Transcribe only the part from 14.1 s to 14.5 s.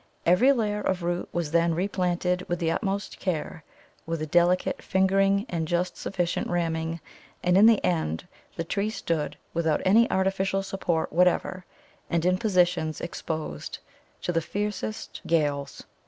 to the